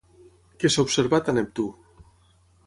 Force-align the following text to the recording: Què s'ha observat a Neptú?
Què 0.63 0.71
s'ha 0.75 0.85
observat 0.85 1.29
a 1.29 1.37
Neptú? 1.39 1.67